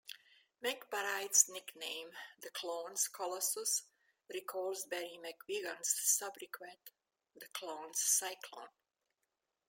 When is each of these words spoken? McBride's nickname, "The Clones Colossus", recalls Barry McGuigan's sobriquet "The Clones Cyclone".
McBride's 0.65 1.47
nickname, 1.47 2.09
"The 2.39 2.49
Clones 2.49 3.07
Colossus", 3.07 3.83
recalls 4.33 4.85
Barry 4.85 5.19
McGuigan's 5.23 5.93
sobriquet 5.95 6.79
"The 7.35 7.45
Clones 7.53 7.99
Cyclone". 8.01 8.69